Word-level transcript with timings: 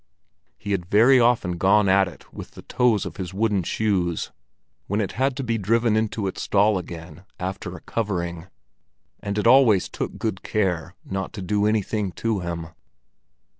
He 0.57 0.71
had 0.71 0.87
very 0.87 1.19
often 1.19 1.59
gone 1.59 1.87
at 1.87 2.07
it 2.07 2.33
with 2.33 2.53
the 2.55 2.63
toes 2.63 3.05
of 3.05 3.17
his 3.17 3.35
wooden 3.35 3.61
shoes, 3.61 4.31
when 4.87 4.99
it 4.99 5.11
had 5.11 5.37
to 5.37 5.43
be 5.43 5.59
driven 5.59 5.95
into 5.95 6.25
its 6.25 6.41
stall 6.41 6.79
again 6.79 7.23
after 7.39 7.75
a 7.77 7.81
covering; 7.81 8.47
and 9.19 9.37
it 9.37 9.45
always 9.45 9.87
took 9.89 10.17
good 10.17 10.41
care 10.41 10.95
not 11.05 11.33
to 11.33 11.43
do 11.43 11.67
anything 11.67 12.11
to 12.13 12.39
him. 12.39 12.69